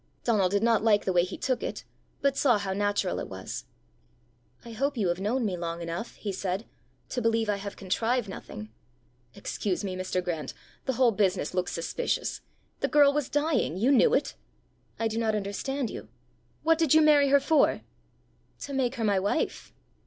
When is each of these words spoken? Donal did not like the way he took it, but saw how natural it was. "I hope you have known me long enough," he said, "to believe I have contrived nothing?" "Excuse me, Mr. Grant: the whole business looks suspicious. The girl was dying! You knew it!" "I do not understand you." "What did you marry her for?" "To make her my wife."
Donal 0.23 0.49
did 0.49 0.63
not 0.63 0.83
like 0.83 1.05
the 1.05 1.13
way 1.13 1.23
he 1.23 1.37
took 1.37 1.61
it, 1.61 1.83
but 2.21 2.35
saw 2.35 2.57
how 2.57 2.73
natural 2.73 3.19
it 3.19 3.27
was. 3.29 3.65
"I 4.65 4.71
hope 4.71 4.97
you 4.97 5.09
have 5.09 5.19
known 5.19 5.45
me 5.45 5.55
long 5.55 5.79
enough," 5.79 6.15
he 6.15 6.31
said, 6.31 6.65
"to 7.09 7.21
believe 7.21 7.49
I 7.49 7.57
have 7.57 7.75
contrived 7.77 8.27
nothing?" 8.27 8.71
"Excuse 9.35 9.83
me, 9.83 9.95
Mr. 9.95 10.23
Grant: 10.23 10.55
the 10.85 10.93
whole 10.93 11.11
business 11.11 11.53
looks 11.53 11.71
suspicious. 11.73 12.41
The 12.79 12.87
girl 12.87 13.13
was 13.13 13.29
dying! 13.29 13.77
You 13.77 13.91
knew 13.91 14.15
it!" 14.15 14.33
"I 14.97 15.07
do 15.07 15.19
not 15.19 15.35
understand 15.35 15.91
you." 15.91 16.07
"What 16.63 16.79
did 16.79 16.95
you 16.95 17.03
marry 17.03 17.27
her 17.29 17.39
for?" 17.39 17.81
"To 18.61 18.73
make 18.73 18.95
her 18.95 19.03
my 19.03 19.19
wife." 19.19 19.71